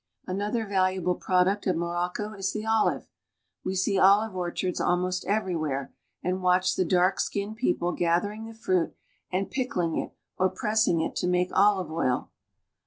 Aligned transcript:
Another 0.25 0.65
valuable 0.65 1.13
product 1.13 1.67
of 1.67 1.75
Morocco 1.75 2.33
is 2.33 2.53
the 2.53 2.65
olive. 2.65 3.05
We 3.63 3.75
see 3.75 3.99
olive 3.99 4.35
orchards 4.35 4.81
almost 4.81 5.23
everywhere, 5.27 5.93
and 6.23 6.41
watch 6.41 6.75
the 6.75 6.83
dark 6.85 7.19
skinned 7.19 7.57
people 7.57 7.91
gathering 7.91 8.45
the 8.47 8.55
fruit 8.55 8.95
and 9.31 9.51
pickling 9.51 9.97
it 9.97 10.15
or 10.39 10.49
press 10.49 10.87
i 10.87 10.91
jng 10.93 11.07
it 11.07 11.15
to 11.17 11.27
make 11.27 11.51
olive 11.53 11.91
oil. 11.91 12.31